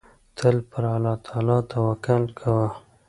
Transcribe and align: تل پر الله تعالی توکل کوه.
تل 0.37 0.55
پر 0.69 0.83
الله 0.93 1.15
تعالی 1.25 1.57
توکل 1.71 2.23
کوه. 2.39 2.69